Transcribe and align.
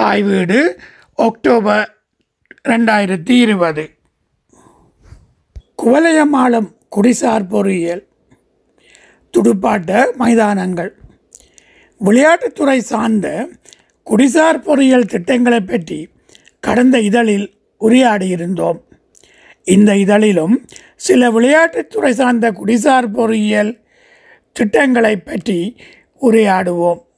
தாய் 0.00 0.22
வீடு 0.22 0.80
அக்டோபர் 1.14 1.98
ரெண்டாயிரத்தி 2.68 3.30
இருபது. 3.30 3.90
குவலயமாலம் 5.82 6.72
குடிசார் 6.96 7.48
பொறியியல். 7.48 8.08
துடுப்பாட்ட 9.32 10.14
மைதானங்கள். 10.14 10.96
விளையாட்டுத்துறை 12.04 12.78
சார்ந்த 12.78 13.48
குடிசார் 14.10 14.62
பொறியியல் 14.62 15.06
திட்டங்களை 15.06 15.60
பற்றி 15.60 16.08
கடந்த 16.60 17.00
இதழில் 17.00 17.54
உரையாடியிருந்தோம். 17.80 18.80
இந்த 19.64 19.96
இதழிலும் 19.96 20.66
சில 20.96 21.30
விளையாட்டுத்துறை 21.30 22.10
சார்ந்த 22.10 22.52
குடிசார் 22.52 23.12
பொறியியல் 23.12 23.80
திட்டங்களை 24.52 25.16
பற்றி 25.16 25.76
உரையாடுவோம். 26.20 27.08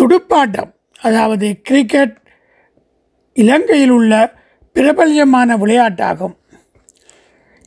துடுப்பாட்டம். 0.00 0.80
அதாவது 1.02 1.46
கிரிக்கெட் 1.62 2.16
இலங்கையில் 3.36 3.94
உள்ள 3.98 4.12
பிரபல்யமான 4.76 5.56
விளையாட்டாகும். 5.56 6.34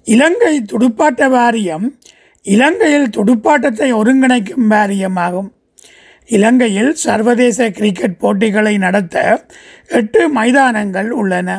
இலங்கை 0.08 0.56
துடுப்பாட்ட 0.72 1.28
வாரியம் 1.30 1.86
இலங்கையில் 2.46 3.14
துடுப்பாட்டத்தை 3.18 3.88
ஒருங்கிணைக்கும் 4.00 4.68
வாரியமாகும். 4.74 5.50
இலங்கையில் 6.30 6.92
சர்வதேச 7.06 7.70
கிரிக்கெட் 7.70 8.20
போட்டிகளை 8.20 8.74
நடத்த 8.78 9.16
எட்டு 10.00 10.22
மைதானங்கள் 10.30 11.10
உள்ளன. 11.22 11.50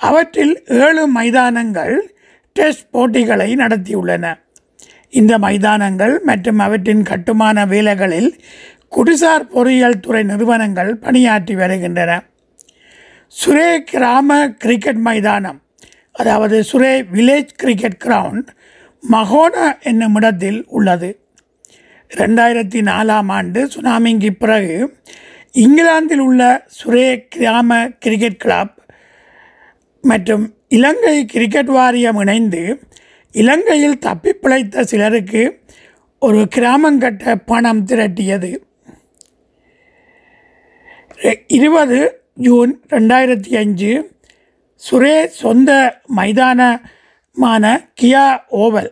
அவற்றில் 0.00 0.54
ஏழு 0.84 1.04
மைதானங்கள் 1.08 1.94
டெஸ்ட் 2.56 2.90
போட்டிகளை 2.90 3.50
நடத்தியுள்ளன. 3.54 4.24
இந்த 5.18 5.32
மைதானங்கள் 5.38 6.14
மற்றும் 6.28 6.58
அவற்றின் 6.58 7.02
கட்டுமான 7.02 7.66
வேலைகளில் 7.66 8.30
குடிசார் 8.92 9.44
பொறியியல் 9.54 10.00
துறை 10.00 10.22
நிறுவனங்கள் 10.22 10.90
பணியாற்றி 10.96 11.54
வருகின்றன. 11.54 12.12
சுரே 13.40 13.70
கிராம 13.90 14.38
கிரிக்கெட் 14.62 15.02
மைதானம் 15.06 15.58
அதாவது 16.12 16.56
Surrey 16.70 16.92
village 17.14 17.52
cricket 17.56 18.00
ground 18.04 18.48
Makona 19.02 19.66
என்னும் 19.80 20.14
இடத்தில் 20.14 20.64
உள்ளது. 20.68 21.10
ரெண்டாயிரத்தி 22.10 22.80
நாலாம் 22.90 23.28
ஆண்டு 23.36 23.60
சுனாமிக்கு 23.74 24.30
பிறகு 24.30 24.76
இங்கிலாந்தில் 25.64 26.24
உள்ள 26.28 26.42
சுரே 26.78 27.08
கிராம 27.34 27.78
கிரிக்கெட் 27.98 28.40
கிளப் 28.44 28.74
மற்றும் 30.04 30.44
இலங்கை 30.68 31.16
கிரிக்கெட் 31.24 31.70
வாரியம் 31.76 32.18
இணைந்து 32.18 32.62
இலங்கையில் 33.34 33.98
தப்பி 33.98 34.32
பிழைத்த 34.32 34.84
சிலருக்கு 34.84 35.42
ஒரு 36.18 36.40
கிராமங்கட்ட 36.56 37.34
பணம் 37.44 37.86
திரட்டியது. 37.86 38.50
இருபது 41.46 42.20
ஜூன் 42.34 42.80
ரெண்டாயிரத்தி 42.90 43.56
அஞ்சு 43.56 44.10
சுரே 44.90 45.26
சொந்த 45.26 46.00
மைதானமான 46.16 47.64
கியா 48.02 48.38
ஓவல். 48.50 48.88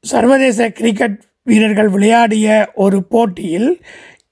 சர்வதேச 0.00 0.70
கிரிக்கெட் 0.70 1.20
வீரர்கள் 1.42 1.88
விளையாடிய 1.88 2.70
ஒரு 2.74 3.04
போட்டியில் 3.04 3.80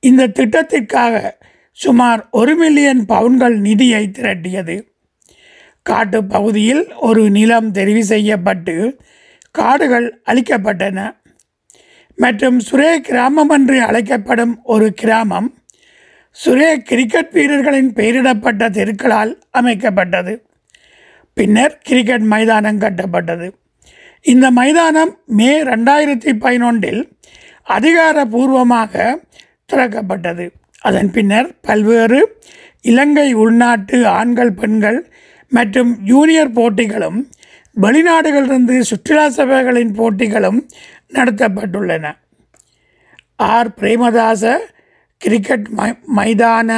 இந்த 0.01 0.27
திட்டத்திற்காக 0.29 1.31
சுமார் 1.73 2.29
ஒரு 2.31 2.55
மில்லியன் 2.55 3.06
பவுன்கள் 3.06 3.59
நிதியை 3.59 4.11
திரட்டியது. 4.12 4.77
காட்டு 5.83 6.25
பகுதியில் 6.25 6.95
ஒரு 6.95 7.31
நிலம் 7.31 7.73
தெரிவு 7.73 8.01
செய்யப்பட்டு 8.01 9.01
காடுகள் 9.51 10.23
அழிக்கப்பட்டன. 10.27 11.17
மற்றும் 12.17 12.61
சுரே 12.61 12.98
கிராமம் 12.98 13.48
என்று 13.48 13.83
அழைக்கப்படும் 13.83 14.61
ஒரு 14.62 14.92
கிராமம் 14.92 15.55
சுரே 16.33 16.77
கிரிக்கெட் 16.77 17.31
வீரர்களின் 17.31 17.93
பெயரிடப்பட்ட 17.93 18.69
தெருக்களால் 18.71 19.41
அமைக்கப்பட்டது. 19.59 20.43
பின்னர் 21.35 21.79
கிரிக்கெட் 21.83 22.20
மைதானம் 22.20 22.79
கட்டப்பட்டது. 22.79 23.53
இந்த 24.23 24.51
மைதானம் 24.51 25.19
மே 25.27 25.63
ரெண்டாயிரத்தி 25.63 26.33
பதினொன்றில் 26.41 27.02
அதிகாரபூர்வமாக 27.69 29.14
திறக்கப்பட்டது. 29.73 30.51
அதன் 30.80 31.11
பின்னர் 31.11 31.61
பல்வேறு 31.61 32.41
இலங்கை 32.83 33.33
உள்நாட்டு 33.33 34.07
ஆண்கள் 34.07 34.52
பெண்கள் 34.52 35.13
மற்றும் 35.48 35.98
ஜூனியர் 36.05 36.52
போட்டிகளும் 36.52 37.31
வெளிநாடுகளிலிருந்து 37.81 38.81
சுற்றுலா 38.81 39.29
சபைகளின் 39.29 39.92
போட்டிகளும் 39.92 40.67
நடத்தப்பட்டுள்ளன. 41.13 42.13
ஆர். 43.36 43.69
பிரேமதாச 43.81 44.58
கிரிக்கெட் 45.18 45.68
மை 45.68 45.90
மைதான 46.17 46.70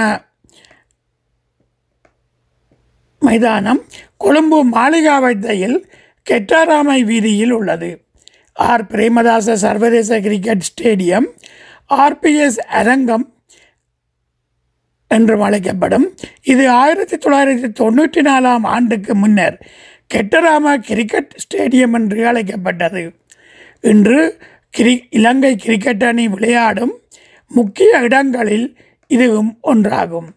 மைதானம் 3.22 3.80
கொழும்பு 4.16 4.58
மாளிகாவத்தையில் 4.66 5.78
கெட்டாராமை 6.30 7.04
வீதியில் 7.04 7.50
உள்ளது. 7.50 7.90
ஆர். 8.52 8.84
பிரேமதாச 8.84 9.54
சர்வதேச 9.54 10.20
கிரிக்கெட் 10.20 10.64
ஸ்டேடியம் 10.68 11.26
ஆர்பிஎஸ் 11.94 12.58
அரங்கம் 12.70 13.26
என்றும் 15.08 15.40
அழைக்கப்படும். 15.40 16.06
இது 16.42 16.64
ஆயிரத்தி 16.70 17.16
தொள்ளாயிரத்தி 17.16 17.68
தொண்ணூற்றி 17.80 18.20
நாலாம் 18.30 18.66
ஆண்டுக்கு 18.74 19.14
முன்னர் 19.14 19.56
கெட்டராமா 20.14 20.76
கிரிக்கெட் 20.76 21.32
ஸ்டேடியம் 21.44 21.92
என்று 21.92 22.26
அழைக்கப்பட்டது. 22.26 23.02
இன்று 23.80 24.20
கிரி 24.70 24.94
இலங்கை 25.10 25.56
கிரிக்கெட் 25.56 26.04
அணி 26.04 26.28
விளையாடும் 26.28 26.94
முக்கிய 27.50 27.98
இடங்களில் 27.98 28.76
இதுவும் 29.10 29.58
ஒன்றாகும். 29.62 30.28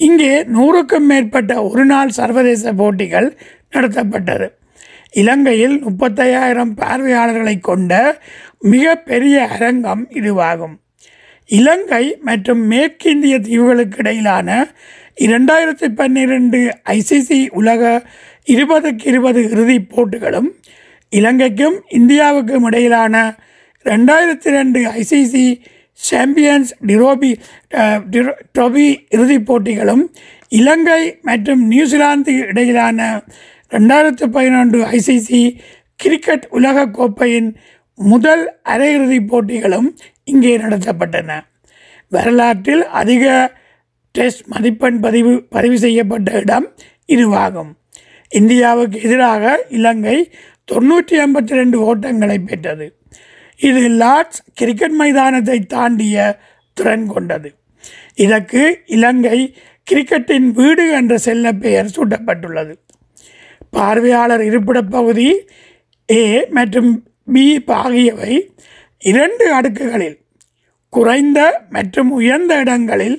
இங்கே 0.00 0.32
நூறுக்கும் 0.54 1.06
மேற்பட்ட 1.06 1.52
ஒரு 1.62 1.84
நாள் 1.84 2.08
சர்வதேச 2.08 2.72
போட்டிகள் 2.72 3.28
நடத்தப்பட்டது. 3.72 4.46
இலங்கையில் 5.12 5.76
முப்பத்தையாயிரம் 5.84 6.72
பார்வையாளர்களை 6.74 7.60
கொண்ட 7.60 7.92
மிக 8.58 8.94
பெரிய 8.96 9.48
அரங்கம் 9.48 10.08
இதுவாகும். 10.10 10.76
இலங்கை 11.50 12.04
மற்றும் 12.20 12.62
மேற்கிந்திய 12.66 13.38
தீவுகளுக்கு 13.38 13.98
இடையிலான 13.98 14.48
இரண்டாயிரத்தி 15.14 15.88
பன்னிரெண்டு 15.94 16.58
ஐசிசி 16.90 17.48
உலக 17.50 17.82
இருபதுக்கு 18.44 19.04
இருபது 19.04 19.40
இறுதிப் 19.50 19.90
போட்டிகளும் 19.90 20.48
இலங்கைக்கும் 21.12 21.76
இந்தியாவுக்கும் 21.90 22.66
இடையிலான 22.66 23.16
ரெண்டாயிரத்தி 23.86 24.50
ரெண்டு 24.50 24.80
ஐசிசி 24.90 25.44
சாம்பியன்ஸ் 25.94 26.70
டிரோபி 26.86 27.30
ட்ரோபி 28.54 28.86
இறுதிப் 29.08 29.46
போட்டிகளும் 29.48 30.04
இலங்கை 30.48 31.02
மற்றும் 31.22 31.62
நியூசிலாந்து 31.66 32.32
இடையிலான 32.50 33.22
ரெண்டாயிரத்து 33.70 34.26
பதினொன்று 34.36 34.78
ஐசிசி 34.98 35.42
கிரிக்கெட் 35.96 36.46
உலக 36.50 36.86
கோப்பையின் 36.98 37.50
முதல் 37.94 38.44
அரையிறுதிப் 38.64 39.28
போட்டிகளும் 39.30 39.88
இங்கே 40.24 40.58
நடத்தப்பட்டன. 40.58 41.30
வரலாற்றில் 42.08 42.84
அதிக 43.00 43.24
டெஸ்ட் 44.12 44.42
மதிப்பெண் 44.46 44.98
பதிவு 45.00 45.32
பதிவு 45.54 45.76
செய்யப்பட்ட 45.78 46.40
இடம் 46.40 46.66
இதுவாகும். 47.14 47.70
இந்தியாவுக்கு 48.28 48.98
எதிராக 49.02 49.66
இலங்கை 49.68 50.16
தொண்ணூற்றி 50.72 51.14
ஐம்பத்தி 51.24 51.54
ரெண்டு 51.60 51.78
ஓட்டங்களை 51.88 52.38
பெற்றது. 52.38 52.86
இது 53.68 53.82
லார்ட்ஸ் 54.02 54.40
கிரிக்கெட் 54.60 54.96
மைதானத்தை 55.00 55.58
தாண்டிய 55.74 56.16
திறன் 56.76 57.06
கொண்டது. 57.14 57.50
இதற்கு 58.24 58.62
இலங்கை 58.96 59.38
கிரிக்கெட்டின் 59.90 60.48
வீடு 60.58 60.84
என்ற 60.98 61.14
செல்ல 61.26 61.52
பெயர் 61.64 61.94
சூட்டப்பட்டுள்ளது. 61.96 62.74
பார்வையாளர் 63.70 64.44
இருப்பிட 64.48 64.78
பகுதி 64.96 65.28
ஏ 66.08 66.24
மற்றும் 66.58 66.90
பி 67.34 67.44
ஆகியவை 67.80 68.34
இரண்டு 69.10 69.44
அடுக்குகளில் 69.58 70.18
குறைந்த 70.92 71.40
மற்றும் 71.76 72.10
உயர்ந்த 72.18 72.52
இடங்களில் 72.64 73.18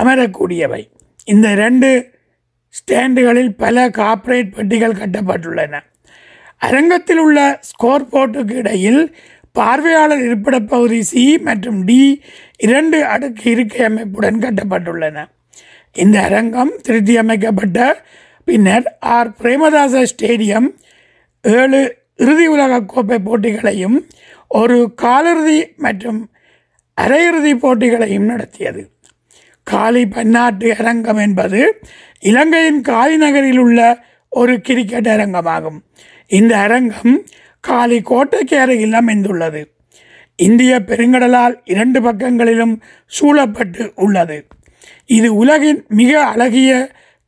அமரக்கூடியவை. 0.00 0.82
இந்த 1.32 1.46
இரண்டு 1.56 1.90
ஸ்டாண்டுகளில் 2.78 3.52
பல 3.64 3.76
கார்ப்பரேட் 4.00 4.54
பெட்டிகள் 4.56 5.00
கட்டப்பட்டுள்ளன. 5.00 5.74
அரங்கத்தில் 6.66 7.18
உள்ள 7.18 7.38
ஸ்கோர் 7.70 8.10
போர்ட்டுக்கு 8.12 8.56
இடையில் 8.62 9.02
பார்வையாளர் 9.52 10.20
இருப்பிட 10.20 10.60
பகுதி 10.60 11.02
சி 11.02 11.38
மற்றும் 11.38 11.84
டி 11.84 12.22
இரண்டு 12.56 13.04
அடுக்கு 13.04 13.50
இருக்கை 13.50 13.84
அமைப்புடன் 13.84 14.38
கட்டப்பட்டுள்ளன. 14.38 15.26
இந்த 15.92 16.20
அரங்கம் 16.20 16.72
திருத்தி 16.82 17.16
அமைக்கப்பட்ட 17.16 18.04
பின்னர் 18.44 18.96
ஆர். 19.00 19.30
பிரேமதாச 19.30 20.06
ஸ்டேடியம் 20.16 20.74
ஏழு 21.42 21.96
இறுதி 22.16 22.46
உலகக் 22.46 22.88
கோப்பை 22.88 23.18
போட்டிகளையும் 23.18 24.08
ஒரு 24.48 24.94
காலிறுதி 25.02 25.76
மற்றும் 25.76 26.30
அரையிறுதி 27.00 27.54
போட்டிகளையும் 27.54 28.24
நடத்தியது. 28.24 28.90
காலி 29.62 30.08
பன்னாட்டு 30.08 30.76
அரங்கம் 30.76 31.16
என்பது 31.16 31.80
இலங்கையின் 32.20 32.80
காலி 32.80 33.16
நகரில் 33.16 33.58
உள்ள 33.58 34.04
ஒரு 34.28 34.60
கிரிக்கெட் 34.60 35.06
அரங்கமாகும். 35.06 35.78
இந்த 36.26 36.58
அரங்கம் 36.58 37.24
காலி 37.66 37.98
கோட்டைக்கு 38.02 38.56
அருகில் 38.58 38.92
அமைந்துள்ளது. 38.92 39.62
இந்திய 40.36 40.72
பெருங்கடலால் 40.86 41.54
இரண்டு 41.64 42.02
பக்கங்களிலும் 42.02 42.74
சூழப்பட்டு 43.06 43.92
உள்ளது. 43.94 44.46
இது 45.06 45.28
உலகின் 45.34 45.84
மிக 45.88 46.24
அழகிய 46.24 46.70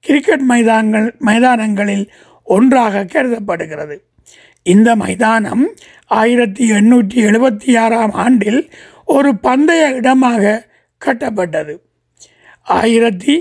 கிரிக்கெட் 0.00 0.46
மைதானங்கள் 0.50 1.14
மைதானங்களில் 1.19 2.06
ஒன்றாக 2.44 3.04
கருதப்படுகிறது. 3.04 3.96
இந்த 4.62 4.96
மைதானம் 4.96 5.64
ஆயிரத்தி 6.06 6.64
எண்ணூற்றி 6.70 7.19
எழுபத்தி 7.28 7.78
ஆறாம் 7.78 8.14
ஆண்டில் 8.25 8.60
ஒரு 9.04 9.31
பந்தய 9.36 9.90
இடமாக 9.90 10.69
கட்டப்பட்டது. 11.04 11.75
ஆயிரத்தி 12.62 13.34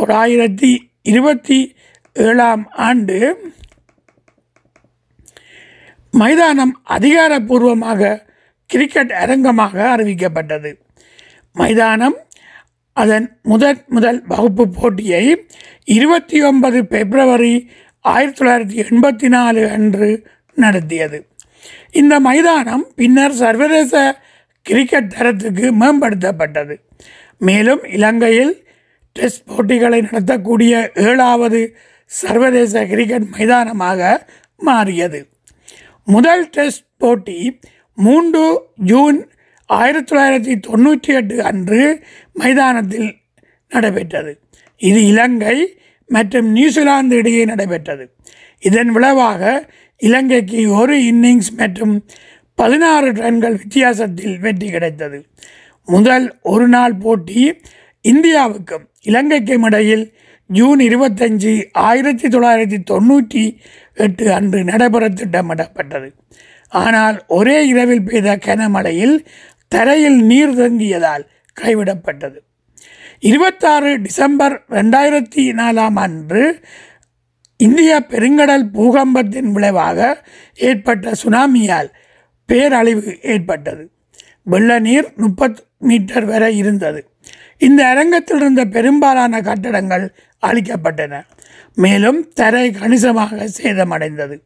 தொள்ளாயிரத்தி 0.00 0.70
இருபத்தி 1.02 1.58
ஏழாம் 2.14 2.64
ஆண்டு 2.88 3.16
மைதானம் 6.10 6.82
அதிகாரப்பூர்வமாக 6.88 8.20
கிரிக்கெட் 8.66 9.10
அரங்கமாக 9.10 9.96
அறிவிக்கப்பட்டது. 9.96 10.74
மைதானம் 11.52 12.16
அதன் 12.92 13.38
முதன் 13.42 13.84
முதல் 13.86 14.22
வகுப்பு 14.26 14.68
போட்டியை 14.68 15.46
இருபத்தி 15.84 16.42
ஒன்பது 16.42 16.84
பிப்ரவரி 16.84 17.70
ஆயிரத்தி 18.00 18.44
தொள்ளாயிரத்தி 18.44 18.86
எண்பத்தி 18.86 19.28
நாலு 19.28 19.68
அன்று 19.68 20.26
நடத்தியது. 20.54 21.26
இந்த 21.90 22.20
மைதானம் 22.20 22.86
பின்னர் 22.96 23.32
சர்வதேச 23.32 24.18
கிரிக்கெட் 24.62 25.12
தரத்துக்கு 25.18 25.72
மேம்படுத்தப்பட்டது. 25.80 26.76
மேலும் 27.38 27.84
இலங்கையில் 27.84 28.66
டெஸ்ட் 29.12 29.44
போட்டிகளை 29.44 30.00
நடத்தக்கூடிய 30.00 30.90
ஏழாவது 30.94 31.76
சர்வதேச 32.04 32.86
கிரிக்கெட் 32.86 33.22
மைதானமாக 33.22 34.28
மாறியது. 34.56 35.26
முதல் 36.06 36.48
டெஸ்ட் 36.50 36.86
போட்டி 36.98 37.60
மூன்று 37.94 38.62
ஜூன் 38.76 39.18
ஆயிரத்தி 39.66 40.16
தொள்ளாயிரத்தி 40.16 40.54
தொண்ணூற்றி 40.68 41.10
எட்டு 41.14 41.42
அன்று 41.42 42.04
மைதானத்தில் 42.32 43.20
நடைபெற்றது. 43.68 44.38
இது 44.76 45.06
இலங்கை 45.06 45.76
மற்றும் 46.06 46.48
நியூசிலாந்து 46.52 47.16
இடையே 47.16 47.44
நடைபெற்றது. 47.44 48.14
இதன் 48.58 48.90
விளைவாக 48.90 49.68
இலங்கைக்கு 49.96 50.72
ஒரு 50.72 50.94
இன்னிங்ஸ் 51.00 51.50
மற்றும் 51.56 52.04
பதினாறு 52.54 53.12
ரன்கள் 53.12 53.56
வித்தியாசத்தில் 53.56 54.38
வெற்றி 54.38 54.70
கிடைத்தது. 54.70 55.26
முதல் 55.84 56.38
ஒரு 56.42 56.68
நாள் 56.68 56.96
போட்டி 56.96 57.60
இந்தியாவுக்கும் 58.04 58.84
இலங்கைக்கும் 59.02 59.64
இடையில் 59.64 60.14
ஜூன் 60.46 60.80
இருபத்தஞ்சு 60.80 61.64
ஆயிரத்தி 61.72 62.28
தொள்ளாயிரத்தி 62.28 62.78
தொண்ணூற்றி 62.90 63.60
எட்டு 63.94 64.32
அன்று 64.32 64.64
நடைபெற 64.64 65.08
திட்டமிடப்பட்டது. 65.08 66.12
ஆனால் 66.68 67.24
ஒரே 67.26 67.66
இரவில் 67.66 68.02
பெய்த 68.02 68.36
கனமழையில் 68.36 69.26
தரையில் 69.68 70.24
நீர் 70.24 70.58
தங்கியதால் 70.58 71.24
கைவிடப்பட்டது. 71.60 72.36
இருபத்தாறு 73.18 74.00
டிசம்பர் 74.02 74.64
ரெண்டாயிரத்தி 74.70 75.52
நாலாம் 75.52 75.94
அன்று 75.94 76.64
இந்திய 77.56 78.02
பெருங்கடல் 78.08 78.64
பூகம்பத்தின் 78.72 79.52
விளைவாக 79.52 80.26
ஏற்பட்ட 80.54 81.12
சுனாமியால் 81.24 81.88
பேரழிவு 82.44 83.18
ஏற்பட்டது. 83.22 83.90
வெள்ள 84.44 84.78
நீர் 84.78 85.12
முப்பது 85.16 85.62
மீட்டர் 85.78 86.24
வரை 86.24 86.56
இருந்தது. 86.56 87.10
இந்த 87.58 87.86
அரங்கத்தில் 87.86 88.36
இருந்த 88.36 88.64
பெரும்பாலான 88.64 89.40
கட்டடங்கள் 89.40 90.14
அழிக்கப்பட்டன. 90.46 91.20
மேலும் 91.74 92.32
தரை 92.32 92.70
கணிசமாக 92.70 93.48
சேதமடைந்தது. 93.62 94.36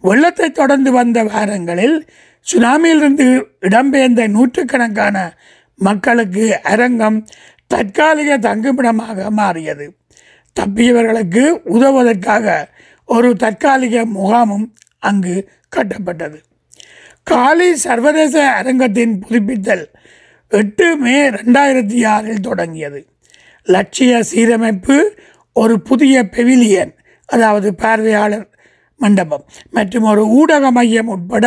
வெள்ளத்தை 0.00 0.50
தொடர்ந்து 0.50 0.92
வந்த 0.92 1.24
வாரங்களில் 1.24 2.08
சுனாமியிலிருந்து 2.52 3.42
இடம்பெயர்ந்த 3.60 4.28
நூற்றுக்கணக்கான 4.28 5.36
மக்களுக்கு 5.74 6.62
அரங்கம் 6.62 7.26
தற்காலிக 7.66 8.38
தங்குமிடமாக 8.38 9.30
மாறியது. 9.30 9.96
தப்பியவர்களுக்கு 10.60 11.50
உதவுவதற்காக 11.50 12.68
ஒரு 13.06 13.34
தற்காலிக 13.34 14.04
முகாமும் 14.04 14.66
அங்கு 14.98 15.50
கட்டப்பட்டது. 15.76 16.36
காலி 17.22 17.76
சர்வதேச 17.76 18.50
அரங்கத்தின் 18.50 19.18
புதுப்பித்தல் 19.18 19.84
எட்டு 20.48 20.96
மே 20.96 21.30
ரெண்டாயிரத்தி 21.30 22.06
ஆறில் 22.06 22.40
தொடங்கியது. 22.40 23.06
லட்சிய 23.64 24.22
சீரமைப்பு 24.32 25.10
ஒரு 25.54 25.80
புதிய 25.80 26.22
பெவிலியன் 26.24 26.92
அதாவது 27.26 27.74
பார்வையாளர் 27.74 28.48
மண்டபம் 29.00 29.44
மற்றும் 29.70 30.02
ஒரு 30.02 30.22
ஊடக 30.28 30.70
மையம் 30.70 31.06
உட்பட 31.06 31.46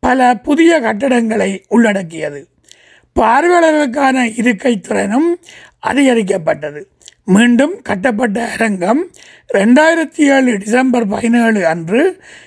பல 0.00 0.36
புதிய 0.36 0.80
கட்டடங்களை 0.80 1.50
உள்ளடக்கியது. 1.68 2.40
பார்வையாளர்களுக்கான 3.20 4.32
இருக்கை 4.36 4.80
திறனும் 4.80 5.38
அதிகரிக்கப்பட்டது. 5.86 6.80
மீண்டும் 7.24 7.74
கட்டப்பட்ட 7.82 8.48
அரங்கம் 8.48 9.10
ரெண்டாயிரத்தி 9.54 10.22
ஏழு 10.34 10.56
டிசம்பர் 10.58 11.06
பதினேழு 11.06 11.66
அன்று 11.66 12.02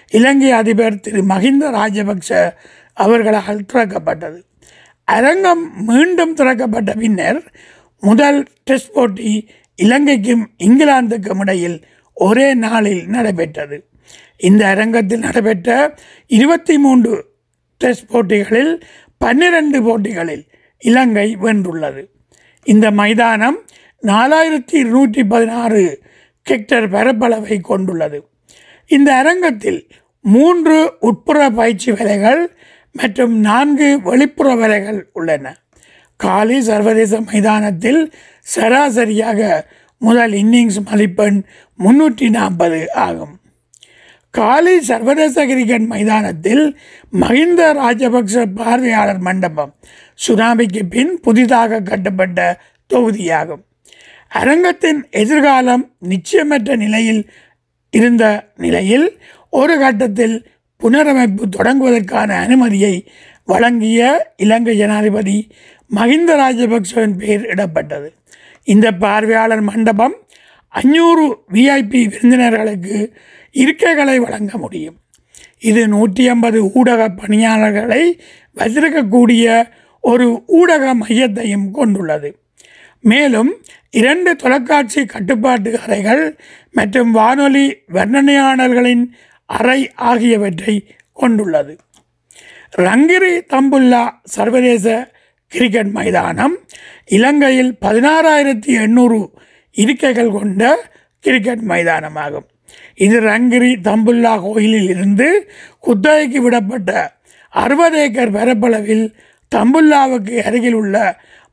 இலங்கை 0.09 0.51
அதிபர் 0.51 0.99
திரு 0.99 1.21
மஹிந்த 1.21 1.65
ராஜபக்ஷ 1.79 2.51
அவர்களால் 2.93 3.67
திறக்கப்பட்டது. 3.73 4.39
அரங்கம் 5.03 5.85
மீண்டும் 5.85 6.33
திறக்கப்பட்ட 6.35 6.93
பின்னர் 6.93 7.41
முதல் 8.03 8.45
டெஸ்ட் 8.63 8.93
போட்டி 8.93 9.49
இலங்கைக்கும் 9.83 10.45
இங்கிலாந்துக்கும் 10.63 11.39
இடையில் 11.39 11.77
ஒரே 12.13 12.53
நாளில் 12.53 13.07
நடைபெற்றது. 13.07 13.77
இந்த 14.37 14.67
அரங்கத்தில் 14.67 15.19
நடைபெற்ற 15.19 15.95
இருபத்தி 16.27 16.77
மூன்று 16.77 17.25
டெஸ்ட் 17.77 18.07
போட்டிகளில் 18.07 18.83
பன்னிரண்டு 19.17 19.83
போட்டிகளில் 19.83 20.45
இலங்கை 20.79 21.37
வென்றுள்ளது. 21.41 22.03
இந்த 22.63 22.91
மைதானம் 22.91 23.57
நாலாயிரத்தி 24.03 24.73
இருநூற்றி 24.73 25.23
பதினாறு 25.23 26.01
ஹெக்டர் 26.49 26.87
பரப்பளவை 26.89 27.61
கொண்டுள்ளது. 27.61 28.27
இந்த 28.87 29.15
அரங்கத்தில் 29.15 29.87
மூன்று 30.21 30.93
உட்புற 31.01 31.49
பயிற்சி 31.49 31.91
வேலைகள் 31.91 32.55
மற்றும் 32.91 33.39
நான்கு 33.39 34.01
வெளிப்புற 34.01 34.55
வேலைகள் 34.55 35.09
உள்ளன. 35.13 35.55
காலி 36.21 36.57
சர்வதேச 36.61 37.21
மைதானத்தில் 37.21 38.01
சராசரியாக 38.55 39.39
முதல் 40.01 40.31
இன்னிங்ஸ் 40.31 40.79
மதிப்பெண் 40.89 41.37
முன்னூற்றி 41.79 42.27
நாற்பது 42.29 42.79
ஆகும். 43.05 43.33
காலி 44.33 44.75
சர்வதேச 44.81 45.45
கிரிக்கெட் 45.45 45.87
மைதானத்தில் 45.87 46.63
மஹிந்த 47.21 47.61
ராஜபக்ச 47.73 48.43
பார்வையாளர் 48.55 49.19
மண்டபம் 49.19 49.73
சுனாமிக்கு 50.27 50.81
பின் 50.89 51.13
புதிதாக 51.19 51.81
கட்டப்பட்ட 51.81 52.39
தொகுதியாகும். 52.89 53.63
அரங்கத்தின் 54.31 54.99
எதிர்காலம் 55.21 55.83
நிச்சயமற்ற 56.09 56.75
நிலையில் 56.75 57.23
இருந்த 57.93 58.25
நிலையில் 58.57 59.07
ஒரு 59.53 59.75
கட்டத்தில் 59.79 60.35
புனரமைப்பு 60.81 61.45
தொடங்குவதற்கான 61.57 62.29
அனுமதியை 62.45 62.95
வழங்கிய 63.47 64.01
இலங்கை 64.37 64.73
ஜனாதிபதி 64.81 65.37
மஹிந்த 65.95 66.31
ராஜபக்சவின் 66.43 67.15
பெயர் 67.21 67.45
இடப்பட்டது. 67.53 68.09
இந்த 68.67 68.87
பார்வையாளர் 69.03 69.61
மண்டபம் 69.61 70.15
அஞ்சூறு 70.73 71.25
விஐபி 71.53 72.01
விருந்தினர்களுக்கு 72.11 72.97
இருக்கைகளை 73.55 74.15
வழங்க 74.15 74.57
முடியும். 74.57 74.97
இது 75.59 75.81
நூற்றி 75.87 76.23
ஐம்பது 76.27 76.59
ஊடக 76.71 77.01
பணியாளர்களை 77.21 78.03
வைத்திருக்கக்கூடிய 78.57 79.45
ஒரு 80.03 80.27
ஊடக 80.59 80.93
மையத்தையும் 80.95 81.67
கொண்டுள்ளது. 81.71 82.29
மேலும் 83.03 83.51
இரண்டு 83.89 84.31
தொலைக்காட்சி 84.35 85.01
கட்டுப்பாட்டு 85.05 85.71
அறைகள் 85.79 86.23
மற்றும் 86.71 87.11
வானொலி 87.11 87.65
வர்ணனையாளர்களின் 87.93 89.03
அறை 89.45 89.79
ஆகியவற்றை 89.95 90.75
கொண்டுள்ளது. 91.13 91.73
ரங்கிரி 92.77 93.33
தம்புல்லா 93.53 94.03
சர்வதேச 94.35 94.85
கிரிக்கெட் 95.51 95.91
மைதானம் 95.91 96.55
இலங்கையில் 97.05 97.71
பதினாறாயிரத்தி 97.85 98.71
எண்ணூறு 98.83 99.19
இருக்கைகள் 99.75 100.31
கொண்ட 100.31 100.63
கிரிக்கெட் 101.23 101.65
மைதானமாகும். 101.71 102.47
இது 102.95 103.17
ரங்கிரி 103.19 103.71
தம்புல்லா 103.87 104.33
கோயிலில் 104.41 104.89
இருந்து 104.89 105.27
குத்தகைக்கு 105.79 106.39
விடப்பட்ட 106.41 106.91
அறுபது 107.53 107.97
ஏக்கர் 107.97 108.35
பரப்பளவில் 108.35 109.05
தம்புல்லாவுக்கு 109.51 110.35
அருகில் 110.43 110.73
உள்ள 110.73 110.95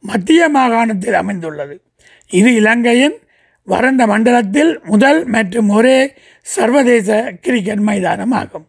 மத்திய 0.05 0.49
மாகாணத்தில் 0.49 1.15
அமைந்துள்ளது. 1.15 1.75
இது 2.31 2.51
இலங்கையின் 2.55 3.17
வறண்ட 3.69 4.03
மண்டலத்தில் 4.07 4.73
முதல் 4.85 5.21
மற்றும் 5.27 5.69
ஒரே 5.69 5.99
சர்வதேச 6.47 7.37
கிரிக்கெட் 7.41 7.85
மைதானம் 7.89 8.31
ஆகும் 8.33 8.67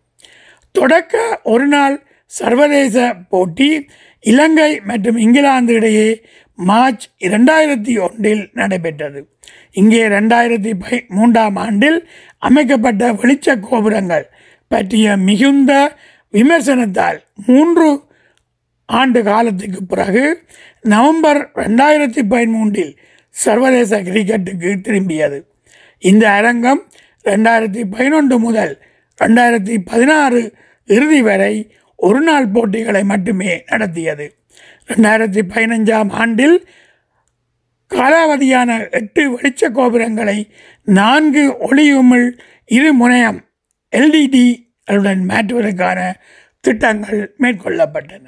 தொடக்க 0.76 1.22
ஒரு 1.44 1.68
நாள் 1.68 1.96
சர்வதேச 2.32 2.96
போட்டி 3.30 3.70
இலங்கை 4.20 4.80
மற்றும் 4.84 5.18
இங்கிலாந்து 5.18 5.74
இடையே 5.74 6.24
மார்ச் 6.56 7.06
இரண்டாயிரத்தி 7.20 8.02
ஒன்றில் 8.02 8.50
நடைபெற்றது. 8.54 9.28
இங்கே 9.72 10.08
ரெண்டாயிரத்தி 10.08 10.72
பை 10.80 11.06
மூன்றாம் 11.08 11.56
ஆண்டில் 11.56 12.08
அமைக்கப்பட்ட 12.38 13.14
வெளிச்ச 13.14 13.60
கோபுரங்கள் 13.60 14.30
பற்றிய 14.68 15.18
மிகுந்த 15.18 15.98
விமர்சனத்தால் 16.32 17.20
மூன்று 17.46 18.08
ஆண்டு 18.86 19.24
காலத்துக்கு 19.24 19.84
பிறகு 19.84 20.44
நவம்பர் 20.82 21.52
ரெண்டாயிரத்தி 21.56 22.22
பதிமூன்றில் 22.30 22.98
சர்வதேச 23.30 24.02
கிரிக்கெட்டுக்கு 24.02 24.70
திரும்பியது. 24.82 25.44
இந்த 26.00 26.30
அரங்கம் 26.30 26.82
ரெண்டாயிரத்தி 27.26 27.82
பதினொன்று 27.92 28.40
முதல் 28.40 28.82
ரெண்டாயிரத்தி 29.20 29.78
பதினாறு 29.86 30.54
இறுதி 30.86 31.22
வரை 31.22 31.54
ஒரு 32.08 32.22
நாள் 32.22 32.48
போட்டிகளை 32.48 33.04
மட்டுமே 33.04 33.52
நடத்தியது. 33.68 34.26
ரெண்டாயிரத்தி 34.88 35.42
பதினஞ்சாம் 35.54 36.12
ஆண்டில் 36.12 36.58
காலாவதியான 37.92 38.72
எட்டு 38.92 39.24
வெளிச்ச 39.36 39.72
கோபுரங்களை 39.72 40.38
நான்கு 40.98 41.44
ஒளியுமிழ் 41.70 42.28
இரு 42.66 42.92
முனையம் 42.94 43.40
எல்டிடிகளுடன் 43.92 45.22
மாற்றுவதற்கான 45.30 46.00
திட்டங்கள் 46.64 47.22
மேற்கொள்ளப்பட்டன. 47.40 48.26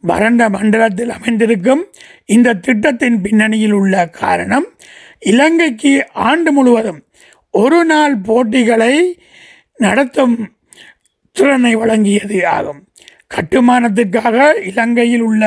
வறண்ட 0.00 0.48
மண்டலத்தில் 0.48 1.10
அமைந்திருக்கும் 1.10 1.82
இந்த 2.26 2.54
திட்டத்தின் 2.54 3.20
பின்னணியில் 3.20 3.72
உள்ள 3.72 4.08
காரணம் 4.22 4.66
இலங்கைக்கு 5.18 5.92
ஆண்டு 6.12 6.52
முழுவதும் 6.52 7.00
ஒரு 7.50 7.84
நாள் 7.84 8.16
போட்டிகளை 8.18 8.94
நடத்தும் 9.78 10.36
திறனை 11.38 11.76
வழங்கியது 11.76 12.46
ஆகும். 12.46 12.80
கட்டுமானத்துக்காக 13.34 14.38
இலங்கையில் 14.70 15.20
உள்ள 15.20 15.44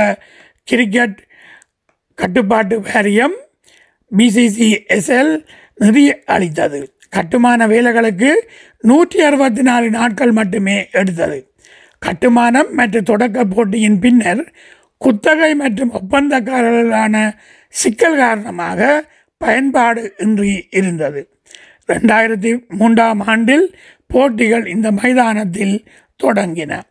கிரிக்கெட் 0.63 1.17
கட்டுப்பாட்டு 2.17 2.75
வாரியம் 2.82 3.36
பிசிசிஎஸ்எல் 4.12 5.34
நிதி 5.75 6.03
அளித்தது. 6.25 6.79
கட்டுமான 7.10 7.67
வேலைகளுக்கு 7.67 8.32
நூற்றி 8.84 9.20
அறுபத்தி 9.22 9.62
நாலு 9.62 9.89
நாட்கள் 9.89 10.32
மட்டுமே 10.32 10.77
எடுத்தது. 10.91 11.38
கட்டுமானம் 12.00 12.74
மற்றும் 12.74 13.03
தொடக்க 13.03 13.46
போட்டியின் 13.46 14.00
பின்னர் 14.00 14.44
குத்தகை 14.98 15.56
மற்றும் 15.56 15.94
ஒப்பந்தக்காரர்களான 15.94 17.15
சிக்கல் 17.74 18.17
காரணமாக 18.17 18.82
பயன்பாடு 19.41 20.13
இன்றி 20.17 20.67
இருந்தது. 20.70 21.22
ரெண்டாயிரத்தி 21.89 22.51
மூன்றாம் 22.67 23.20
ஆண்டில் 23.20 23.65
போட்டிகள் 24.08 24.66
இந்த 24.66 24.92
மைதானத்தில் 24.92 25.76
தொடங்கின. 26.24 26.82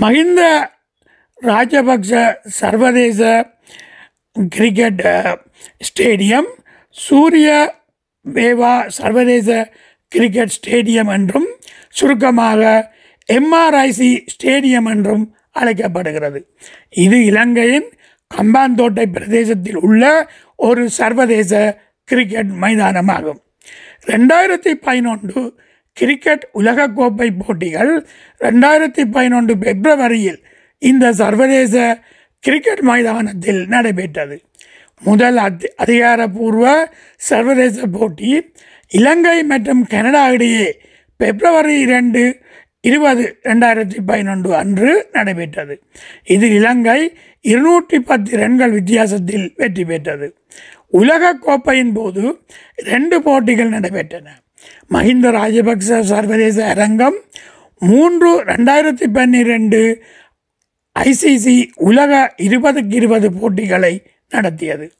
மஹிந்த 0.00 0.70
ராஜபக்ச 1.42 2.12
சர்வதேச 2.44 3.20
கிரிக்கெட் 4.48 5.02
ஸ்டேடியம் 5.88 6.50
சூரிய 6.90 7.48
வேவா 8.26 8.86
சர்வதேச 8.86 9.72
கிரிக்கெட் 10.08 10.54
ஸ்டேடியம் 10.56 11.10
என்றும் 11.12 11.48
சுருக்கமாக 11.88 12.92
எம்ஆர்ஐசி 13.28 14.10
ஸ்டேடியம் 14.34 14.88
என்றும் 14.90 15.34
அழைக்கப்படுகிறது. 15.52 16.40
இது 16.90 17.24
இலங்கையின் 17.24 17.88
கம்பாந்தோட்டை 18.30 19.06
பிரதேசத்தில் 19.12 19.76
உள்ள 19.76 20.04
ஒரு 20.56 20.90
சர்வதேச 20.90 21.52
கிரிக்கெட் 22.04 22.50
மைதானமாகும். 22.60 23.40
ரெண்டாயிரத்தி 24.06 24.72
பதினொன்று 24.86 25.42
கிரிக்கெட் 25.94 26.48
உலகக்கோப்பை 26.54 27.30
போட்டிகள் 27.38 28.06
ரெண்டாயிரத்தி 28.40 29.04
பதினொன்று 29.10 29.54
பிப்ரவரியில் 29.54 30.42
இந்த 30.78 31.12
சர்வதேச 31.12 31.98
கிரிக்கெட் 32.40 32.80
மைதானத்தில் 32.80 33.66
நடைபெற்றது. 33.66 34.40
முதல் 35.00 35.36
அதி 35.36 35.72
அதிகாரப்பூர்வ 35.76 36.92
சர்வதேச 37.16 37.86
போட்டி 37.86 38.52
இலங்கை 38.88 39.44
மற்றும் 39.44 39.86
கனடா 39.86 40.30
இடையே 40.30 40.80
பிப்ரவரி 41.16 41.80
இரண்டு 41.80 42.38
இருபது 42.80 43.38
ரெண்டாயிரத்தி 43.42 43.98
பதினொன்று 44.06 44.54
அன்று 44.54 45.08
நடைபெற்றது. 45.12 45.80
இதில் 46.24 46.52
இலங்கை 46.52 47.16
இருநூற்றி 47.40 48.00
பத்து 48.00 48.36
ரன்கள் 48.36 48.70
வித்தியாசத்தில் 48.70 49.52
வெற்றி 49.56 49.84
பெற்றது. 49.84 50.34
உலகக் 50.88 51.48
கோப்பையின் 51.48 51.92
போது 51.94 52.38
ரெண்டு 52.76 53.22
போட்டிகள் 53.22 53.70
நடைபெற்றன. 53.70 54.26
மஹிந்த 54.92 55.30
ராஜபக்ச 55.30 56.00
சர்வதேச 56.00 56.66
அரங்கம் 56.66 57.14
மூன்று 57.78 58.42
ரெண்டாயிரத்தி 58.44 59.06
பன்னிரெண்டு 59.12 60.02
ஐசிசி 60.98 61.70
உலக 61.74 62.34
இருபதுக்கு 62.42 62.94
இருபது 62.94 63.32
போட்டிகளை 63.32 63.94
நடத்தியது. 64.28 64.92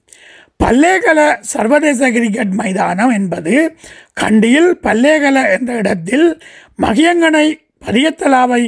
பல்லேகல 0.64 1.36
சர்வதேச 1.40 2.10
கிரிக்கெட் 2.10 2.52
மைதானம் 2.52 3.10
என்பது 3.10 3.54
கண்டியில் 4.12 4.78
பல்லேகல 4.82 5.58
என்ற 5.58 5.74
இடத்தில் 5.74 6.42
மகியங்கனை 6.82 7.46
பரியத்தலாவை 7.86 8.62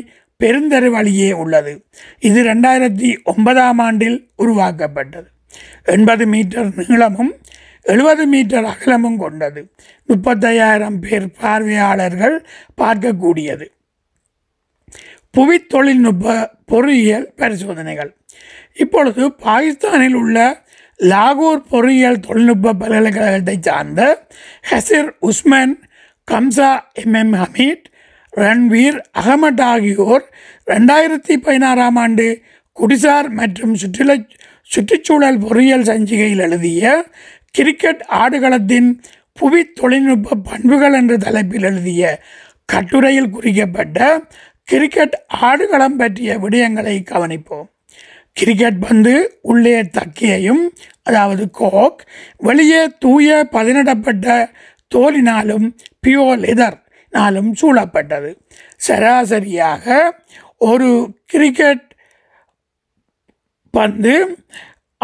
பெருந்தெரு 0.44 0.88
வழியே 0.90 1.32
உள்ளது. 1.32 1.72
இது 2.20 2.42
ரெண்டாயிரத்தி 2.42 3.10
ஒன்பதாம் 3.24 3.78
ஆண்டில் 3.78 4.18
உருவாக்கப்பட்டது. 4.36 5.28
எண்பது 5.84 6.26
மீட்டர் 6.26 6.70
நீளமும் 6.76 7.36
எழுபது 7.86 8.24
மீட்டர் 8.26 8.64
அகலமும் 8.64 9.18
கொண்டது. 9.18 9.60
முப்பத்தையாயிரம் 10.08 10.98
பேர் 10.98 11.26
பார்வையாளர்கள் 11.40 12.36
பார்க்கக்கூடியது. 12.82 13.66
புவி 15.30 15.56
தொழில்நுட்ப 15.66 16.34
பொறியியல் 16.64 17.26
பரிசோதனைகள். 17.36 18.12
இப்பொழுது 18.74 19.22
பாகிஸ்தானில் 19.46 20.14
உள்ள 20.14 20.38
லாகூர் 21.00 21.62
பொறியியல் 21.68 22.20
தொழில்நுட்ப 22.20 22.72
பல்கலைக்கழகத்தை 22.72 23.56
சார்ந்த 23.60 24.02
ஹசிர் 24.70 25.10
உஸ்மான் 25.20 25.74
கம்சா 26.28 26.70
எம்எம் 27.02 27.34
ஹமீத் 27.42 27.86
ரன்வீர் 28.32 28.98
அகமட் 29.20 29.62
ஆகியோர் 29.62 30.24
ரெண்டாயிரத்தி 30.66 31.34
பதினாறாம் 31.36 31.96
ஆண்டு 31.96 32.26
குடிசார் 32.76 33.28
மற்றும் 33.32 33.74
சுற்றுலா 33.74 34.16
சுற்றுச்சூழல் 34.70 35.38
பொறியியல் 35.38 35.86
சஞ்சிகையில் 35.86 36.42
எழுதிய 36.42 36.84
கிரிக்கெட் 37.56 38.02
ஆடுகளத்தின் 38.10 38.88
புவி 39.32 39.60
தொழில்நுட்ப 39.72 40.36
பண்புகள் 40.44 40.92
என்ற 40.92 41.16
தலைப்பில் 41.16 41.62
எழுதிய 41.62 42.02
கட்டுரையில் 42.64 43.30
குறிக்கப்பட்ட 43.30 43.98
கிரிக்கெட் 44.64 45.16
ஆடுகளம் 45.26 45.96
பற்றிய 45.96 46.38
விடயங்களை 46.38 46.94
கவனிப்போம். 47.12 47.68
கிரிக்கெட் 48.32 48.78
பந்து 48.78 49.14
உள்ளே 49.42 49.76
தக்கியையும் 49.96 50.62
அதாவது 51.02 51.50
கோக் 51.50 52.04
வெளியே 52.36 52.82
தூய 52.98 53.48
பதினிடப்பட்ட 53.52 54.26
தோலினாலும் 54.94 55.66
பியோ 56.06 56.26
லெதர்னாலும் 56.44 57.50
சூழப்பட்டது. 57.62 58.30
சராசரியாக 58.76 59.86
ஒரு 60.58 60.90
கிரிக்கெட் 61.26 61.86
பந்து 63.70 64.14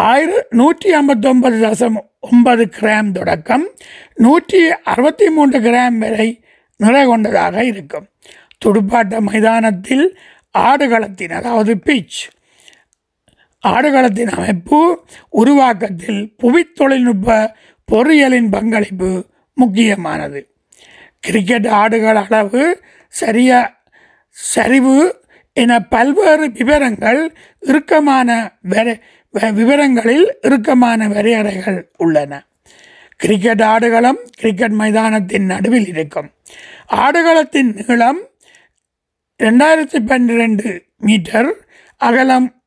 ஆயிர 0.08 0.30
நூற்றி 0.50 0.88
ஐம்பத்தொன்பது 0.92 1.56
தசம் 1.64 1.96
ஒன்பது 2.20 2.64
கிராம் 2.76 3.10
தொடக்கம் 3.12 3.64
நூற்றி 4.24 4.60
அறுபத்தி 4.92 5.26
மூன்று 5.30 5.58
கிராம் 5.60 5.96
வரை 5.98 6.28
நிறை 6.80 7.02
கொண்டதாக 7.06 7.64
இருக்கும். 7.64 8.06
துடுப்பாட்ட 8.62 9.20
மைதானத்தில் 9.20 10.06
ஆடுகளத்தின் 10.58 11.34
அதாவது 11.38 11.72
பீச் 11.78 12.20
ஆடுகளத்தின் 13.64 14.32
அமைப்பு 14.38 14.78
உருவாக்கத்தில் 15.40 16.22
புவி 16.36 16.62
தொழில்நுட்ப 16.78 17.28
பொறியியலின் 17.88 18.50
பங்களிப்பு 18.50 19.10
முக்கியமானது. 19.56 20.40
கிரிக்கெட் 21.20 21.68
ஆடுகள் 21.80 22.20
அளவு 22.24 22.62
சரிய 23.12 23.50
சரிவு 24.36 24.96
என 25.56 25.72
பல்வேறு 25.94 26.46
விவரங்கள் 26.58 27.20
இறுக்கமான 27.62 28.28
வரை 28.72 28.94
விவரங்களில் 29.32 30.38
இறுக்கமான 30.42 31.08
வரையறைகள் 31.08 31.82
உள்ளன. 31.98 32.46
கிரிக்கெட் 33.16 33.62
ஆடுகளம் 33.62 34.18
கிரிக்கெட் 34.38 34.72
மைதானத்தின் 34.72 35.44
நடுவில் 35.44 35.86
இருக்கும். 35.86 36.30
ஆடுகளத்தின் 36.88 37.72
நீளம் 37.74 38.20
ரெண்டாயிரத்தி 39.38 40.00
பன்னிரெண்டு 40.06 40.84
மீட்டர் 40.98 41.54
அகலம் 41.96 42.60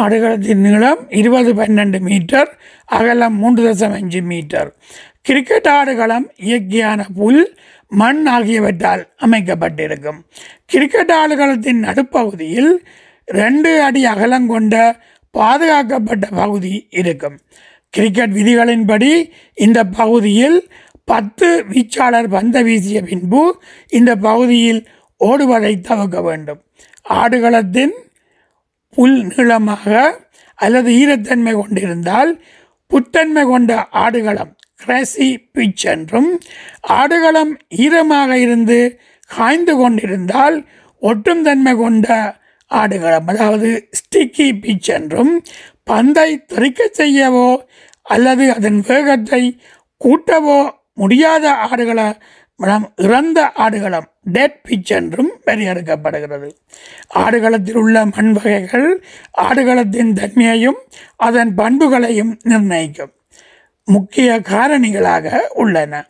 ஆடுகளத்தின் 0.00 0.56
நீளம் 0.56 1.10
இருபது 1.10 1.54
பன்னெண்டு 1.54 2.00
மீட்டர் 2.00 2.58
அகலம் 2.84 3.36
மூன்று 3.36 3.72
தசம் 3.72 3.92
அஞ்சு 3.92 4.20
மீட்டர். 4.20 4.76
கிரிக்கெட் 5.22 5.68
ஆடுகளம் 5.68 6.32
இயற்கையான 6.36 7.06
புல் 7.14 7.58
மண் 8.00 8.22
ஆகியவற்றால் 8.26 9.02
அமைக்கப்பட்டிருக்கும். 9.16 10.20
கிரிக்கெட் 10.66 11.12
ஆடுகளத்தின் 11.20 11.80
நடுப்பகுதியில் 11.86 12.72
ரெண்டு 13.28 13.70
அடி 13.82 14.02
அகலம் 14.12 14.46
கொண்ட 14.46 14.74
பாதுகாக்கப்பட்ட 15.34 16.26
பகுதி 16.40 16.74
இருக்கும். 17.00 17.36
கிரிக்கெட் 17.94 18.34
விதிகளின்படி 18.38 19.12
இந்த 19.66 19.80
பகுதியில் 19.98 20.58
பத்து 21.10 21.48
வீச்சாளர் 21.72 22.28
பந்த 22.36 22.56
வீசிய 22.62 22.98
பின்பு 23.02 23.42
இந்த 23.98 24.10
பகுதியில் 24.26 24.80
ஓடுவதை 25.20 25.72
தவிர்க்க 25.80 26.20
வேண்டும். 26.22 26.60
ஆடுகளத்தின் 27.20 27.94
புல் 28.96 29.18
நீளமாக 29.30 29.92
அல்லது 30.58 30.90
ஈரத்தன்மை 31.00 31.52
கொண்டிருந்தால் 31.52 32.30
புத்தன்மை 32.90 33.42
கொண்ட 33.44 33.70
ஆடுகளம் 34.02 34.52
கிராசி 34.84 35.28
பிச் 35.54 35.84
என்றும் 35.84 36.30
ஆடுகளம் 36.82 37.52
ஈரமாக 37.76 38.38
இருந்து 38.38 38.78
காய்ந்து 39.30 39.74
கொண்டிருந்தால் 39.76 40.56
ஒட்டும் 41.02 41.42
தன்மை 41.42 41.74
கொண்ட 41.74 42.08
ஆடுகளம் 42.70 43.26
அதாவது 43.26 43.70
ஸ்டிக்கி 44.00 44.48
பிச் 44.64 44.90
என்றும் 44.90 45.32
பந்தை 45.84 46.30
தெறிக்க 46.46 46.90
செய்யவோ 46.98 47.48
அல்லது 48.06 48.44
அதன் 48.52 48.80
வேகத்தை 48.88 49.42
கூட்டவோ 50.00 50.60
முடியாத 50.92 51.44
ஆடுகளம் 51.66 52.84
இறந்த 52.96 53.38
ஆடுகளம் 53.54 54.08
டெட் 54.32 54.58
பிச் 54.68 54.90
என்றும் 54.90 55.30
வரையறுக்கப்படுகிறது. 55.46 56.48
ஆடுகளத்தில் 57.22 57.76
உள்ள 57.76 58.04
மண் 58.06 58.32
வகைகள் 58.32 58.88
ஆடுகளத்தின் 59.40 60.12
தன்மையையும் 60.12 60.78
அதன் 61.16 61.52
பண்புகளையும் 61.54 62.32
நிர்ணயிக்கும். 62.42 63.12
முக்கிய 63.88 64.40
காரணிகளாக 64.40 65.38
உள்ளன. 65.54 66.08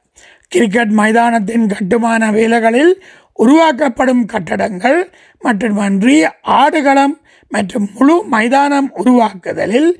கிரிக்கெட் 0.48 0.90
மைதானத்தின் 0.90 1.66
கட்டுமான 1.66 2.32
வேலைகளில் 2.32 3.02
உருவாக்கப்படும் 3.32 4.26
கட்டடங்கள் 4.26 5.12
மட்டுமன்றி 5.38 6.26
ஆடுகளம் 6.42 7.16
மற்றும் 7.48 7.88
முழு 7.94 8.24
மைதானம் 8.24 8.90
உருவாக்குதலில் 8.94 9.90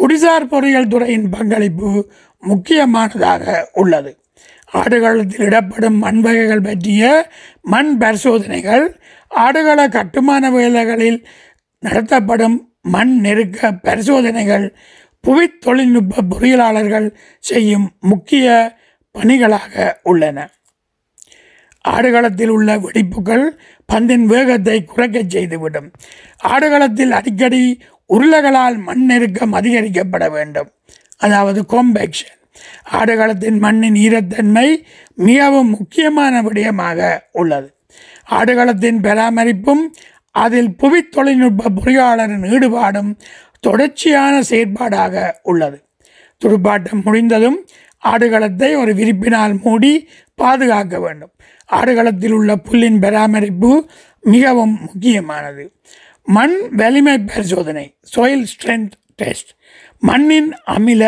குடிசார் 0.00 0.48
பொறியியல் 0.48 0.88
துறையின் 0.88 1.28
பங்களிப்பு 1.28 2.08
முக்கியமானதாக 2.42 3.68
உள்ளது. 3.72 4.16
ஆடுகளத்தில் 4.72 5.46
இடப்படும் 5.46 5.98
மண் 5.98 6.20
வகைகள் 6.20 6.60
பற்றிய 6.60 7.30
மண் 7.62 7.98
பரிசோதனைகள் 7.98 9.00
ஆடுகள 9.30 9.88
கட்டுமான 9.88 10.50
வேலைகளில் 10.50 11.26
நடத்தப்படும் 11.82 12.56
மண் 12.82 13.14
நெருக்க 13.16 13.72
பரிசோதனைகள் 13.72 14.76
புவி 15.24 15.46
தொழில்நுட்ப 15.58 16.22
பொறியியலாளர்கள் 16.22 17.06
செய்யும் 17.38 17.86
முக்கிய 18.00 18.46
பணிகளாக 19.14 19.94
உள்ளன. 20.02 20.50
ஆடுகளத்தில் 21.88 22.48
உள்ள 22.48 22.78
வெடிப்புகள் 22.78 23.44
பந்தின் 23.92 24.24
வேகத்தை 24.24 24.84
குறைக்கச் 24.84 25.30
செய்துவிடும். 25.30 25.88
ஆடுகளத்தில் 26.42 27.10
அடிக்கடி 27.10 27.62
உருளைகளால் 28.08 28.78
மண் 28.78 29.04
நெருக்கம் 29.04 29.52
அதிகரிக்கப்பட 29.52 30.30
வேண்டும். 30.30 30.70
அதாவது 31.18 31.64
காம்பேக்ஷன் 31.68 32.38
ஆடுகளத்தின் 32.92 33.58
மண்ணின் 33.58 33.94
ஈரத்தன்மை 33.94 34.68
மிகவும் 35.14 35.70
முக்கியமான 35.70 36.42
விடயமாக 36.42 37.18
உள்ளது. 37.32 37.68
ஆடுகளத்தின் 38.30 38.98
பராமரிப்பும் 39.02 39.84
அதில் 40.34 40.70
புவி 40.76 41.00
தொழில்நுட்ப 41.08 41.70
பொறியாளரின் 41.70 42.46
ஈடுபாடும் 42.50 43.10
தொடர்ச்சியான 43.66 44.34
செயற்பாடாக 44.42 45.14
உள்ளது. 45.42 45.78
துடுப்பாட்டம் 46.42 47.02
முடிந்ததும் 47.04 47.58
ஆடுகளத்தை 48.02 48.70
ஒரு 48.76 48.92
விரிப்பினால் 48.94 49.54
மூடி 49.60 49.92
பாதுகாக்க 50.34 51.00
வேண்டும். 51.00 51.32
ஆடுகளத்தில் 51.70 52.32
உள்ள 52.32 52.52
புல்லின் 52.68 52.98
பராமரிப்பு 53.00 53.70
மிகவும் 54.24 54.74
முக்கியமானது. 54.80 55.64
மண் 56.28 56.56
வலிமை 56.70 57.14
பரிசோதனை 57.24 57.86
சோயில் 58.16 58.46
ஸ்ட்ரென்த் 58.52 58.96
டெஸ்ட் 59.16 59.50
மண்ணின் 60.02 60.50
அமில 60.66 61.04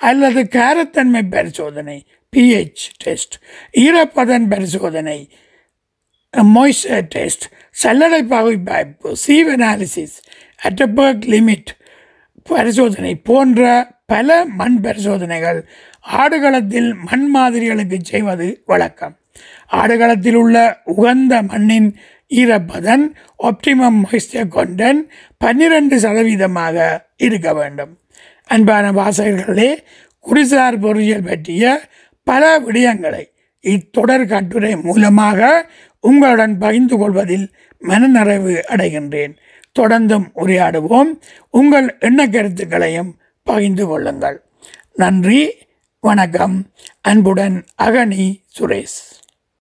அல்லது 0.00 0.42
காரத்தன்மை 0.56 1.22
பரிசோதனை 1.30 1.96
பிஹெச் 2.32 2.84
டெஸ்ட் 3.04 3.34
ஈரப்பதன் 3.80 4.46
பரிசோதனை 4.48 5.18
மொய்ஸ்சர் 6.54 7.06
டெஸ்ட் 7.08 7.44
சல்லடை 7.82 8.20
பகுப்பாய்ப்பு 8.32 9.10
சீவ் 9.26 9.50
அனாலிசிஸ் 9.56 10.16
அட்டபர்க் 10.62 11.26
லிமிட் 11.26 11.70
பரிசோதனை 12.48 13.14
போன்ற 13.14 13.60
பல 14.06 14.44
மண் 14.44 14.80
பரிசோதனைகள் 14.80 15.60
ஆடுகளத்தில் 16.00 16.94
மண் 16.94 17.26
மாதிரிகளுக்கு 17.34 17.98
செய்வது 18.02 18.62
வழக்கம். 18.66 19.14
ஆடுகளத்தில் 19.70 20.34
உள்ள 20.34 20.56
உகந்த 20.84 21.42
மண்ணின் 21.42 21.88
ஈரப்பதன் 22.30 23.04
ஒப்டிமம் 23.38 23.98
மொய்ஸ்டர் 24.02 24.48
கொண்டன் 24.48 25.00
பன்னிரண்டு 25.38 25.96
சதவீதமாக 26.00 26.76
இருக்க 27.16 27.54
வேண்டும். 27.54 27.92
அன்பான 28.46 28.92
வாசகர்களே 28.92 29.70
குடிசார் 30.24 30.78
பொறியியல் 30.80 31.22
பற்றிய 31.22 31.80
பல 32.24 32.60
விடயங்களை 32.60 33.24
இத்தொடர் 33.60 34.26
கட்டுரை 34.26 34.76
மூலமாக 34.76 35.40
உங்களுடன் 36.00 36.58
பகிர்ந்து 36.58 36.96
கொள்வதில் 36.98 37.46
மனநிறைவு 37.78 38.64
அடைகின்றேன். 38.68 39.34
தொடர்ந்தும் 39.78 40.30
உரையாடுவோம். 40.36 41.18
உங்கள் 41.50 41.96
எண்ண 42.00 42.28
கருத்துக்களையும் 42.28 43.16
பகிர்ந்து 43.42 43.86
கொள்ளுங்கள். 43.86 44.42
நன்றி 44.94 45.54
வணக்கம். 46.00 46.66
அன்புடன் 47.00 47.64
அகனி 47.82 48.44
சுரேஷ். 48.58 49.13